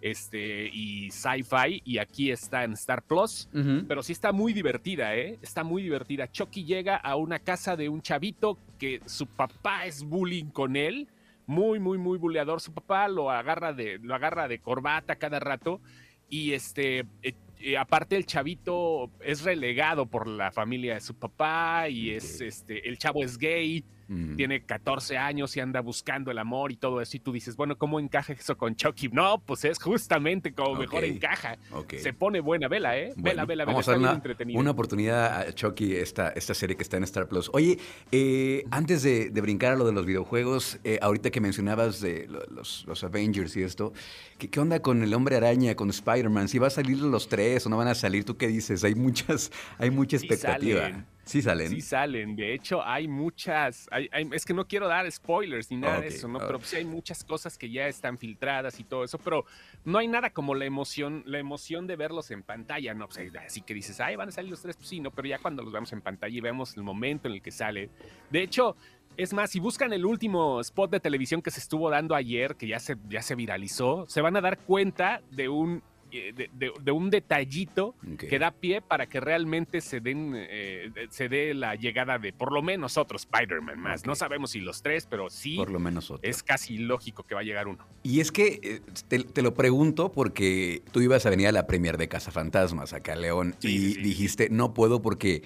este, 0.00 0.68
y 0.72 1.10
Sci-Fi, 1.10 1.82
y 1.84 1.98
aquí 1.98 2.30
está 2.30 2.64
en 2.64 2.72
Star 2.72 3.02
Plus. 3.02 3.48
Pero 3.86 4.02
sí 4.02 4.12
está 4.12 4.32
muy 4.32 4.52
divertida, 4.52 5.14
¿eh? 5.16 5.38
Está 5.42 5.64
muy 5.64 5.82
divertida. 5.82 6.30
Chucky 6.30 6.64
llega 6.64 6.96
a 6.96 7.16
una 7.16 7.38
casa 7.38 7.76
de 7.76 7.88
un 7.88 8.02
chavito 8.02 8.58
que 8.78 9.00
su 9.06 9.26
papá 9.26 9.86
es 9.86 10.02
bullying 10.04 10.46
con 10.46 10.76
él. 10.76 11.08
Muy, 11.46 11.78
muy, 11.80 11.98
muy 11.98 12.18
buleador. 12.18 12.60
Su 12.60 12.72
papá 12.74 13.08
lo 13.08 13.30
agarra 13.30 13.72
de, 13.72 13.98
lo 14.02 14.14
agarra 14.14 14.48
de 14.48 14.58
corbata 14.60 15.16
cada 15.16 15.40
rato. 15.40 15.80
Y 16.28 16.52
este, 16.52 17.06
eh, 17.22 17.32
eh, 17.60 17.76
aparte 17.76 18.16
el 18.16 18.26
chavito 18.26 19.10
es 19.20 19.42
relegado 19.42 20.06
por 20.06 20.26
la 20.26 20.50
familia 20.50 20.94
de 20.94 21.00
su 21.00 21.14
papá. 21.14 21.88
Y 21.88 22.10
es, 22.10 22.40
este, 22.40 22.88
el 22.88 22.98
chavo 22.98 23.22
es 23.22 23.38
gay 23.38 23.84
Mm. 24.08 24.36
tiene 24.36 24.62
14 24.62 25.18
años 25.18 25.54
y 25.56 25.60
anda 25.60 25.80
buscando 25.82 26.30
el 26.30 26.38
amor 26.38 26.72
y 26.72 26.76
todo 26.76 27.00
eso. 27.02 27.16
Y 27.16 27.20
tú 27.20 27.30
dices, 27.32 27.56
bueno, 27.56 27.76
¿cómo 27.76 28.00
encaja 28.00 28.32
eso 28.32 28.56
con 28.56 28.74
Chucky? 28.74 29.08
No, 29.08 29.38
pues 29.44 29.64
es 29.66 29.78
justamente 29.78 30.52
como 30.54 30.74
mejor 30.76 31.04
encaja. 31.04 31.58
Se 31.98 32.12
pone 32.14 32.40
buena 32.40 32.68
vela, 32.68 32.96
¿eh? 32.98 33.12
Bueno, 33.16 33.22
vela, 33.22 33.44
vela, 33.44 33.44
vela. 33.44 33.64
Vamos 33.66 33.88
a 33.88 33.92
Está 33.92 34.06
dar 34.06 34.22
una, 34.46 34.58
una 34.60 34.70
oportunidad 34.70 35.40
a 35.48 35.52
Chucky, 35.52 35.94
esta, 35.94 36.30
esta 36.30 36.54
serie 36.54 36.76
que 36.76 36.82
está 36.82 36.96
en 36.96 37.04
Star 37.04 37.28
Plus. 37.28 37.50
Oye, 37.52 37.78
eh, 38.10 38.64
antes 38.70 39.02
de, 39.02 39.30
de 39.30 39.40
brincar 39.40 39.74
a 39.74 39.76
lo 39.76 39.84
de 39.84 39.92
los 39.92 40.06
videojuegos, 40.06 40.78
eh, 40.84 40.98
ahorita 41.02 41.30
que 41.30 41.40
mencionabas 41.40 42.00
de 42.00 42.26
lo- 42.28 42.44
los, 42.46 42.84
los 42.86 43.04
Avengers 43.04 43.56
y 43.56 43.62
esto, 43.62 43.92
¿qué, 44.38 44.48
qué 44.48 44.58
onda 44.60 44.80
con 44.80 45.02
el 45.02 45.12
Hombre 45.12 45.36
Araña, 45.36 45.74
con 45.74 45.90
Spider-Man? 45.90 46.48
¿Si 46.48 46.58
va 46.58 46.68
a 46.68 46.70
salir 46.70 46.98
los 46.98 47.28
tres 47.28 47.66
o 47.66 47.68
no 47.68 47.76
van 47.76 47.88
a 47.88 47.94
salir? 47.94 48.24
¿Tú 48.24 48.36
qué 48.36 48.48
dices? 48.48 48.84
Hay 48.84 48.94
muchas, 48.94 49.52
hay 49.78 49.90
mucha 49.90 50.16
expectativa. 50.16 51.04
Sí 51.28 51.42
salen. 51.42 51.68
Sí 51.68 51.80
salen, 51.80 52.34
de 52.36 52.54
hecho 52.54 52.82
hay 52.84 53.06
muchas, 53.06 53.86
hay- 53.90 54.08
hay- 54.12 54.28
es 54.32 54.44
que 54.44 54.54
no 54.54 54.66
quiero 54.66 54.88
dar 54.88 55.10
spoilers 55.10 55.70
ni 55.70 55.76
nada 55.76 56.00
de 56.00 56.08
eso, 56.08 56.26
¿no? 56.28 56.38
Pero 56.38 56.60
sí 56.60 56.76
hay 56.76 56.84
muchas 56.84 57.22
cosas 57.24 57.58
que 57.58 57.70
ya 57.70 57.86
están 57.86 58.16
filtradas 58.18 58.80
y 58.80 58.84
todo 58.84 59.04
eso, 59.04 59.18
pero 59.18 59.44
no 59.84 59.98
hay 59.98 60.08
nada 60.08 60.30
como 60.30 60.54
la 60.54 60.64
emoción, 60.64 61.22
la 61.26 61.38
emoción 61.38 61.86
de 61.86 61.96
verlos 61.96 62.30
en 62.30 62.42
pantalla, 62.42 62.94
¿no? 62.94 63.08
Pues, 63.08 63.30
así 63.44 63.60
que 63.60 63.74
dices, 63.74 64.00
ay, 64.00 64.16
van 64.16 64.28
a 64.30 64.32
salir 64.32 64.50
los 64.50 64.62
tres, 64.62 64.76
pues 64.76 64.88
sí, 64.88 65.00
¿no? 65.00 65.10
Pero 65.10 65.28
ya 65.28 65.38
cuando 65.38 65.62
los 65.62 65.72
vemos 65.72 65.92
en 65.92 66.00
pantalla 66.00 66.36
y 66.36 66.40
vemos 66.40 66.76
el 66.76 66.82
momento 66.82 67.28
en 67.28 67.34
el 67.34 67.42
que 67.42 67.50
sale. 67.50 67.90
De 68.30 68.42
hecho, 68.42 68.76
es 69.16 69.32
más, 69.32 69.50
si 69.50 69.58
buscan 69.58 69.92
el 69.92 70.04
último 70.06 70.60
spot 70.60 70.90
de 70.92 71.00
televisión 71.00 71.42
que 71.42 71.50
se 71.50 71.58
estuvo 71.60 71.90
dando 71.90 72.14
ayer, 72.14 72.54
que 72.54 72.68
ya 72.68 72.78
se, 72.78 72.96
ya 73.08 73.20
se 73.20 73.34
viralizó, 73.34 74.06
se 74.08 74.20
van 74.20 74.36
a 74.36 74.40
dar 74.40 74.58
cuenta 74.58 75.22
de 75.32 75.48
un, 75.48 75.82
de- 76.10 76.50
de- 76.52 76.72
de 76.80 76.90
un 76.92 77.10
detallito 77.10 77.94
que 78.18 78.38
da 78.38 78.50
pie 78.50 78.80
para 78.80 79.06
que 79.06 79.20
realmente 79.20 79.80
se 79.80 80.00
den 80.00 80.32
eh, 80.36 80.90
se 81.10 81.28
dé 81.28 81.54
la 81.54 81.74
llegada 81.74 82.18
de 82.18 82.32
por 82.32 82.52
lo 82.52 82.62
menos 82.62 82.96
otro 82.96 83.16
Spider-Man 83.16 83.78
más. 83.78 84.06
No 84.06 84.14
sabemos 84.14 84.50
si 84.52 84.60
los 84.60 84.82
tres, 84.82 85.06
pero 85.08 85.30
sí 85.30 85.56
Por 85.56 85.70
lo 85.70 85.78
menos 85.80 86.10
otro. 86.10 86.28
es 86.28 86.42
casi 86.42 86.78
lógico 86.78 87.22
que 87.24 87.34
va 87.34 87.40
a 87.40 87.44
llegar 87.44 87.68
uno. 87.68 87.84
Y 88.02 88.20
es 88.20 88.32
que 88.32 88.60
eh, 88.62 88.80
te, 89.08 89.20
te 89.24 89.42
lo 89.42 89.54
pregunto 89.54 90.10
porque 90.12 90.82
tú 90.92 91.00
ibas 91.00 91.24
a 91.26 91.30
venir 91.30 91.48
a 91.48 91.52
la 91.52 91.66
premier 91.66 91.96
de 91.98 92.08
Cazafantasmas 92.08 92.92
acá, 92.92 93.16
León, 93.16 93.54
Sí, 93.58 93.68
y 93.68 93.92
sí, 93.94 94.00
dijiste, 94.02 94.48
no 94.50 94.74
puedo 94.74 95.02
porque 95.02 95.42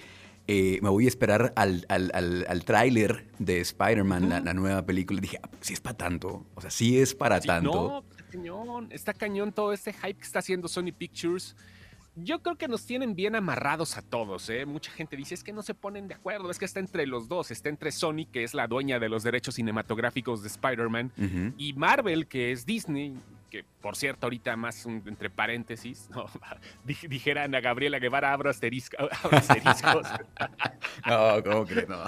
eh, 0.48 0.80
me 0.82 0.88
voy 0.88 1.04
a 1.04 1.08
esperar 1.08 1.52
al, 1.54 1.86
al, 1.88 2.10
al, 2.14 2.44
al 2.48 2.64
tráiler 2.64 3.26
de 3.38 3.60
Spider-Man, 3.60 4.28
la, 4.44 4.54
nueva 4.54 4.84
película. 4.84 5.20
Dije, 5.20 5.38
ah, 5.40 5.48
sí 5.60 5.72
es 5.72 5.80
para 5.80 5.96
tanto. 5.96 6.44
O 6.56 6.60
sea, 6.60 6.70
sí 6.70 6.98
es 6.98 7.14
para 7.14 7.40
Sí, 7.40 7.46
tanto. 7.46 7.70
No, 7.72 8.04
cañón, 8.32 8.88
está 8.90 9.12
cañón 9.12 9.52
todo 9.52 9.72
este 9.72 9.92
hype 9.92 10.14
que 10.14 10.24
está 10.24 10.38
haciendo 10.38 10.68
Sony 10.68 10.92
Pictures. 10.96 11.54
Yo 12.14 12.42
creo 12.42 12.56
que 12.56 12.68
nos 12.68 12.84
tienen 12.84 13.14
bien 13.14 13.34
amarrados 13.34 13.96
a 13.96 14.02
todos, 14.02 14.48
¿eh? 14.50 14.66
Mucha 14.66 14.90
gente 14.90 15.16
dice, 15.16 15.34
es 15.34 15.42
que 15.42 15.52
no 15.52 15.62
se 15.62 15.72
ponen 15.72 16.08
de 16.08 16.14
acuerdo, 16.14 16.50
es 16.50 16.58
que 16.58 16.66
está 16.66 16.80
entre 16.80 17.06
los 17.06 17.26
dos, 17.28 17.50
está 17.50 17.70
entre 17.70 17.90
Sony, 17.90 18.26
que 18.30 18.44
es 18.44 18.52
la 18.52 18.66
dueña 18.66 18.98
de 18.98 19.08
los 19.08 19.22
derechos 19.22 19.54
cinematográficos 19.54 20.42
de 20.42 20.48
Spider-Man, 20.48 21.12
y 21.56 21.72
Marvel, 21.72 22.26
que 22.26 22.52
es 22.52 22.66
Disney, 22.66 23.14
que 23.52 23.64
por 23.82 23.96
cierto, 23.96 24.24
ahorita 24.24 24.56
más 24.56 24.86
un- 24.86 25.02
entre 25.06 25.28
paréntesis, 25.28 26.08
¿no? 26.14 26.24
Dij- 26.86 27.06
dijeran 27.06 27.54
a 27.54 27.60
Gabriela 27.60 27.98
Guevara, 27.98 28.32
abro, 28.32 28.48
asterisco- 28.50 28.96
abro 29.22 29.36
asteriscos. 29.36 30.06
No, 31.06 31.42
¿cómo 31.44 31.66
crees? 31.66 31.88
No. 31.88 32.02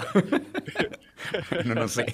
no, 1.65 1.75
no 1.75 1.87
sé. 1.87 2.05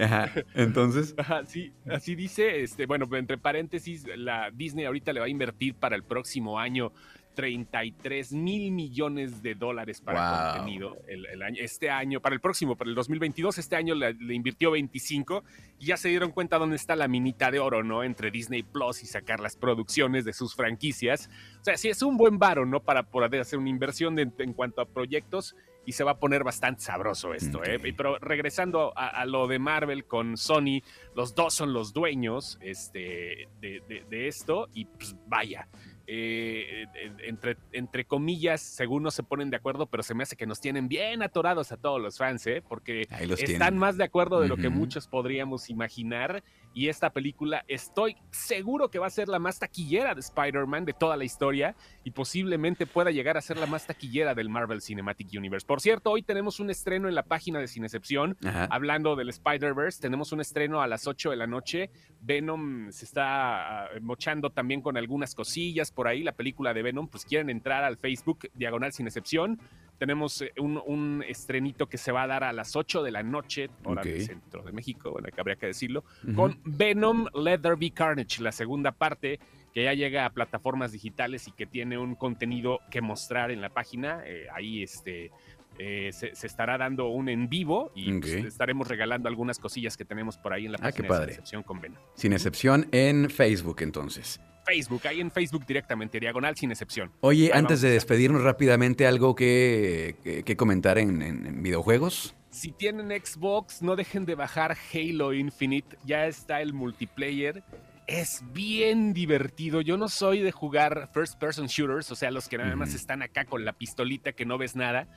Ajá. 0.00 0.30
Entonces, 0.54 1.14
Ajá, 1.18 1.44
sí, 1.46 1.72
así 1.90 2.14
dice, 2.14 2.62
este, 2.62 2.86
bueno, 2.86 3.06
entre 3.16 3.38
paréntesis, 3.38 4.06
la 4.16 4.50
Disney 4.52 4.84
ahorita 4.84 5.12
le 5.12 5.20
va 5.20 5.26
a 5.26 5.28
invertir 5.28 5.74
para 5.74 5.96
el 5.96 6.02
próximo 6.04 6.58
año 6.58 6.92
33 7.36 8.32
mil 8.32 8.72
millones 8.72 9.42
de 9.42 9.54
dólares 9.54 10.00
para 10.00 10.16
Wow. 10.16 10.56
contenido 10.56 10.96
el, 11.06 11.26
el 11.26 11.42
año, 11.42 11.58
este 11.62 11.90
año, 11.90 12.20
para 12.20 12.34
el 12.34 12.40
próximo, 12.40 12.74
para 12.74 12.88
el 12.90 12.96
2022, 12.96 13.58
este 13.58 13.76
año 13.76 13.94
le, 13.94 14.14
le 14.14 14.34
invirtió 14.34 14.72
25 14.72 15.44
y 15.78 15.86
ya 15.86 15.96
se 15.96 16.08
dieron 16.08 16.32
cuenta 16.32 16.58
dónde 16.58 16.74
está 16.76 16.96
la 16.96 17.06
minita 17.06 17.50
de 17.52 17.60
oro, 17.60 17.84
¿no? 17.84 18.02
Entre 18.02 18.30
Disney 18.32 18.64
Plus 18.64 19.02
y 19.02 19.06
sacar 19.06 19.38
las 19.38 19.54
producciones 19.56 20.24
de 20.24 20.32
sus 20.32 20.56
franquicias. 20.56 21.30
O 21.60 21.64
sea, 21.64 21.76
sí 21.76 21.88
es 21.88 22.02
un 22.02 22.16
buen 22.16 22.38
varo, 22.38 22.66
¿no? 22.66 22.80
Para 22.80 23.04
poder 23.04 23.40
hacer 23.40 23.58
una 23.58 23.68
inversión 23.70 24.16
de- 24.16 24.30
en 24.38 24.52
cuanto 24.54 24.80
a 24.80 24.86
proyectos 24.86 25.54
y 25.84 25.92
se 25.92 26.02
va 26.02 26.12
a 26.12 26.18
poner 26.18 26.42
bastante 26.42 26.80
sabroso 26.80 27.32
esto. 27.34 27.62
¿eh? 27.62 27.78
Pero 27.96 28.18
regresando 28.18 28.92
a, 28.96 29.06
a 29.06 29.24
lo 29.26 29.46
de 29.46 29.60
Marvel 29.60 30.04
con 30.04 30.36
Sony, 30.36 30.80
los 31.14 31.36
dos 31.36 31.54
son 31.54 31.72
los 31.72 31.92
dueños 31.92 32.58
este, 32.60 33.46
de, 33.60 33.82
de- 33.88 34.04
de 34.10 34.26
esto 34.26 34.68
y 34.74 34.86
pues 34.86 35.14
vaya. 35.28 35.68
Eh, 36.08 36.86
entre, 37.24 37.56
entre 37.72 38.04
comillas, 38.04 38.60
según 38.60 39.02
no 39.02 39.10
se 39.10 39.22
ponen 39.22 39.50
de 39.50 39.56
acuerdo, 39.56 39.86
pero 39.86 40.02
se 40.02 40.14
me 40.14 40.22
hace 40.22 40.36
que 40.36 40.46
nos 40.46 40.60
tienen 40.60 40.88
bien 40.88 41.22
atorados 41.22 41.72
a 41.72 41.76
todos 41.76 42.00
los 42.00 42.18
fans, 42.18 42.46
¿eh? 42.46 42.62
porque 42.66 43.08
los 43.26 43.40
están 43.40 43.58
tienen. 43.58 43.78
más 43.78 43.96
de 43.96 44.04
acuerdo 44.04 44.40
de 44.40 44.48
lo 44.48 44.56
que 44.56 44.68
muchos 44.68 45.08
podríamos 45.08 45.68
imaginar. 45.70 46.44
Y 46.76 46.90
esta 46.90 47.08
película 47.08 47.64
estoy 47.68 48.18
seguro 48.30 48.90
que 48.90 48.98
va 48.98 49.06
a 49.06 49.10
ser 49.10 49.28
la 49.28 49.38
más 49.38 49.58
taquillera 49.58 50.14
de 50.14 50.20
Spider-Man 50.20 50.84
de 50.84 50.92
toda 50.92 51.16
la 51.16 51.24
historia 51.24 51.74
y 52.04 52.10
posiblemente 52.10 52.84
pueda 52.84 53.10
llegar 53.10 53.38
a 53.38 53.40
ser 53.40 53.56
la 53.56 53.64
más 53.64 53.86
taquillera 53.86 54.34
del 54.34 54.50
Marvel 54.50 54.82
Cinematic 54.82 55.28
Universe. 55.32 55.66
Por 55.66 55.80
cierto, 55.80 56.10
hoy 56.10 56.22
tenemos 56.22 56.60
un 56.60 56.68
estreno 56.68 57.08
en 57.08 57.14
la 57.14 57.22
página 57.22 57.60
de 57.60 57.66
Cinecepción. 57.66 58.36
Ajá. 58.44 58.68
Hablando 58.70 59.16
del 59.16 59.30
Spider-Verse, 59.30 60.02
tenemos 60.02 60.32
un 60.32 60.42
estreno 60.42 60.82
a 60.82 60.86
las 60.86 61.06
8 61.06 61.30
de 61.30 61.36
la 61.36 61.46
noche. 61.46 61.88
Venom 62.20 62.90
se 62.90 63.06
está 63.06 63.84
ah, 63.84 63.88
mochando 64.02 64.50
también 64.50 64.82
con 64.82 64.98
algunas 64.98 65.34
cosillas 65.34 65.90
por 65.90 66.08
ahí. 66.08 66.22
La 66.22 66.32
película 66.32 66.74
de 66.74 66.82
Venom, 66.82 67.08
pues 67.08 67.24
quieren 67.24 67.48
entrar 67.48 67.84
al 67.84 67.96
Facebook 67.96 68.50
Diagonal 68.52 68.92
Sin 68.92 69.06
Excepción. 69.06 69.58
Tenemos 69.98 70.42
eh, 70.42 70.52
un, 70.58 70.80
un 70.86 71.24
estrenito 71.26 71.86
que 71.88 71.98
se 71.98 72.12
va 72.12 72.22
a 72.24 72.26
dar 72.26 72.44
a 72.44 72.52
las 72.52 72.76
8 72.76 73.02
de 73.02 73.10
la 73.10 73.22
noche, 73.22 73.68
hora 73.84 74.02
Ok. 74.02 74.06
del 74.08 74.22
centro 74.22 74.62
de 74.62 74.72
México, 74.72 75.10
bueno, 75.12 75.28
que 75.34 75.40
habría 75.40 75.56
que 75.56 75.66
decirlo, 75.66 76.04
con 76.34 76.60
Venom 76.64 77.26
Let 77.34 77.58
There 77.60 77.76
Be 77.76 77.90
Carnage, 77.90 78.42
la 78.42 78.52
segunda 78.52 78.92
parte 78.92 79.38
que 79.74 79.84
ya 79.84 79.92
llega 79.92 80.24
a 80.24 80.30
plataformas 80.30 80.92
digitales 80.92 81.48
y 81.48 81.52
que 81.52 81.66
tiene 81.66 81.98
un 81.98 82.14
contenido 82.14 82.80
que 82.90 83.02
mostrar 83.02 83.50
en 83.50 83.60
la 83.60 83.68
página. 83.68 84.22
Eh, 84.24 84.46
ahí 84.54 84.82
este, 84.82 85.30
eh, 85.78 86.10
se, 86.14 86.34
se 86.34 86.46
estará 86.46 86.78
dando 86.78 87.08
un 87.08 87.28
en 87.28 87.50
vivo 87.50 87.92
y 87.94 88.10
pues, 88.18 88.32
estaremos 88.32 88.88
regalando 88.88 89.28
algunas 89.28 89.58
cosillas 89.58 89.98
que 89.98 90.06
tenemos 90.06 90.38
por 90.38 90.54
ahí 90.54 90.64
en 90.64 90.72
la 90.72 90.78
Ah, 90.80 90.92
qué 90.92 91.02
página 91.02 91.08
padre. 91.08 91.26
de 91.26 91.32
Excepción 91.32 91.62
con 91.62 91.80
Venom. 91.82 91.98
Sin 92.14 92.32
excepción 92.32 92.86
en 92.90 93.28
Facebook, 93.28 93.76
entonces. 93.82 94.40
Facebook, 94.66 95.06
ahí 95.06 95.20
en 95.20 95.30
Facebook 95.30 95.64
directamente, 95.66 96.18
diagonal 96.20 96.56
sin 96.56 96.70
excepción. 96.72 97.12
Oye, 97.20 97.50
Ahí 97.52 97.58
antes 97.58 97.80
de 97.80 97.90
despedirnos 97.90 98.42
rápidamente, 98.42 99.06
¿algo 99.06 99.34
que, 99.34 100.16
que- 100.24 100.42
que 100.42 100.56
comentar 100.56 100.98
en, 100.98 101.22
en- 101.22 101.46
en 101.46 101.62
videojuegos? 101.62 102.34
Si 102.50 102.72
tienen 102.72 103.08
Xbox, 103.10 103.82
no 103.82 103.96
dejen 103.96 104.24
de 104.24 104.34
bajar 104.34 104.76
Halo 104.92 105.32
Infinite. 105.34 105.96
Ya 106.04 106.26
está 106.26 106.60
el 106.62 106.72
multiplayer. 106.72 107.62
es 108.08 108.42
bien 108.52 109.12
divertido. 109.12 109.80
Yo 109.80 109.96
no 109.96 110.08
soy 110.08 110.40
de 110.40 110.52
jugar 110.52 111.10
first 111.12 111.38
person 111.40 111.66
shooters, 111.66 112.10
o 112.12 112.14
sea, 112.14 112.30
los 112.30 112.48
que 112.48 112.56
nada 112.56 112.76
más 112.76 112.94
están 112.94 113.20
acá 113.20 113.44
con 113.44 113.64
la 113.64 113.72
pistolita 113.72 114.32
que 114.32 114.46
no 114.46 114.58
ves 114.58 114.76
nada. 114.76 115.08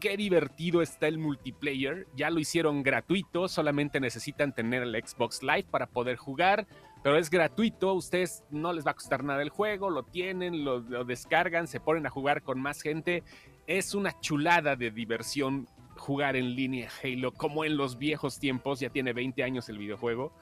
Qué 0.00 0.18
divertido 0.18 0.82
está 0.82 1.08
el 1.08 1.16
multiplayer. 1.18 2.06
Ya 2.14 2.28
lo 2.28 2.38
hicieron 2.38 2.82
gratuito, 2.82 3.48
solamente 3.48 4.00
necesitan 4.00 4.54
tener 4.54 4.82
el 4.82 4.94
Xbox 5.02 5.42
Live 5.42 5.64
para 5.70 5.86
poder 5.86 6.16
jugar, 6.16 6.66
pero 7.06 7.18
es 7.18 7.30
gratuito. 7.30 7.94
ustedes 7.94 8.42
no 8.50 8.72
les 8.72 8.84
va 8.84 8.90
a 8.90 8.94
costar 8.94 9.22
nada 9.22 9.40
el 9.40 9.48
juego, 9.48 9.90
lo 9.90 10.02
tienen, 10.02 10.64
lo, 10.64 10.80
lo 10.80 11.04
descargan, 11.04 11.68
se 11.68 11.78
ponen 11.78 12.04
a 12.04 12.10
jugar 12.10 12.42
con 12.42 12.60
más 12.60 12.82
gente. 12.82 13.22
Es 13.68 13.94
una 13.94 14.18
chulada 14.18 14.74
de 14.74 14.90
diversión 14.90 15.68
jugar 15.96 16.34
en 16.34 16.56
línea 16.56 16.90
Halo, 17.00 17.30
como 17.32 17.64
en 17.64 17.76
los 17.76 17.96
viejos 17.96 18.40
tiempos, 18.40 18.80
ya 18.80 18.90
tiene 18.90 19.12
20 19.12 19.44
años 19.44 19.68
el 19.68 19.78
videojuego 19.78 20.32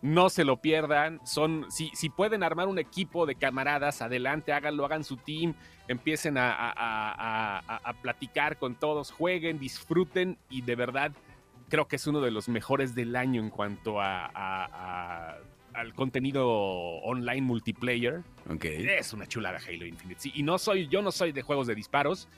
no 0.00 0.30
se 0.30 0.44
lo 0.44 0.58
pierdan. 0.58 1.20
Son, 1.26 1.66
si, 1.70 1.90
si 1.94 2.08
pueden 2.08 2.42
armar 2.42 2.68
un 2.68 2.78
equipo 2.78 3.26
de 3.26 3.34
camaradas, 3.34 4.00
adelante, 4.00 4.52
háganlo, 4.52 4.84
hagan 4.86 5.04
su 5.04 5.18
team, 5.18 5.54
empiecen 5.88 6.36
a, 6.38 7.94
platicar 8.00 8.58
con 8.58 8.76
todos, 8.76 9.10
jueguen, 9.10 9.58
disfruten 9.58 10.38
y 10.48 10.62
de 10.62 10.74
verdad 10.74 11.12
creo 11.68 11.86
que 11.86 11.96
es 11.96 12.06
uno 12.06 12.20
de 12.20 12.30
los 12.30 12.48
mejores 12.48 12.94
del 12.94 13.14
año 13.14 13.42
en 13.42 13.50
cuanto 13.50 14.00
a, 14.00 15.36
al 15.74 15.94
contenido 15.94 16.48
online 16.48 17.42
multiplayer. 17.42 18.22
Es 18.60 19.12
una 19.12 19.26
chulada 19.26 19.58
Halo 19.58 19.86
Infinite. 19.86 20.30
y 20.34 20.42
no 20.42 20.58
soy, 20.58 20.88
yo 20.88 21.02
no 21.02 21.12
soy 21.12 21.32
de 21.32 21.42
juegos 21.42 21.66
de 21.66 21.74
disparos 21.74 22.28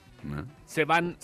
se 0.65 0.85
van, 0.85 1.17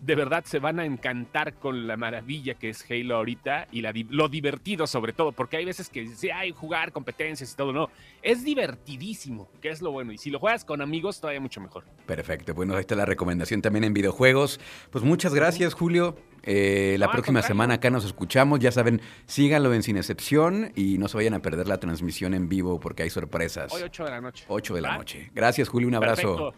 de 0.00 0.14
verdad 0.14 0.44
se 0.44 0.58
van 0.58 0.80
a 0.80 0.84
encantar 0.84 1.54
con 1.54 1.86
la 1.86 1.96
maravilla 1.96 2.54
que 2.54 2.70
es 2.70 2.84
Halo 2.90 3.16
ahorita 3.16 3.68
y 3.70 3.82
lo 3.82 4.28
divertido 4.28 4.86
sobre 4.86 5.12
todo, 5.12 5.32
porque 5.32 5.56
hay 5.56 5.64
veces 5.64 5.88
que 5.88 6.06
sí 6.08 6.30
hay 6.30 6.52
jugar 6.52 6.92
competencias 6.92 7.52
y 7.52 7.56
todo, 7.56 7.72
no, 7.72 7.90
es 8.22 8.44
divertidísimo, 8.44 9.48
que 9.60 9.68
es 9.68 9.80
lo 9.80 9.92
bueno, 9.92 10.12
y 10.12 10.18
si 10.18 10.30
lo 10.30 10.38
juegas 10.38 10.64
con 10.64 10.80
amigos 10.82 11.20
todavía 11.20 11.40
mucho 11.40 11.60
mejor. 11.60 11.84
Perfecto, 12.06 12.54
bueno, 12.54 12.74
ahí 12.74 12.80
está 12.80 12.96
la 12.96 13.06
recomendación 13.06 13.62
también 13.62 13.84
en 13.84 13.94
videojuegos. 13.94 14.60
Pues 14.90 15.04
muchas 15.04 15.34
gracias 15.34 15.74
Julio, 15.74 16.16
eh, 16.50 16.96
la 16.98 17.10
próxima 17.10 17.42
semana 17.42 17.74
acá 17.74 17.90
nos 17.90 18.06
escuchamos, 18.06 18.58
ya 18.58 18.72
saben, 18.72 19.02
síganlo 19.26 19.74
en 19.74 19.82
Sin 19.82 19.98
Excepción 19.98 20.72
y 20.74 20.96
no 20.96 21.06
se 21.06 21.18
vayan 21.18 21.34
a 21.34 21.42
perder 21.42 21.68
la 21.68 21.78
transmisión 21.78 22.32
en 22.32 22.48
vivo 22.48 22.80
porque 22.80 23.02
hay 23.02 23.10
sorpresas. 23.10 23.70
Hoy 23.72 23.82
8 23.82 24.04
de 24.04 24.10
la 24.10 24.20
noche. 24.22 24.44
8 24.48 24.74
de 24.74 24.80
la 24.80 24.96
noche. 24.96 25.30
Gracias 25.34 25.68
Julio, 25.68 25.88
un 25.88 25.94
abrazo. 25.94 26.54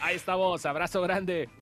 Ahí 0.00 0.16
estamos, 0.16 0.64
abrazo 0.66 1.02
grande. 1.02 1.48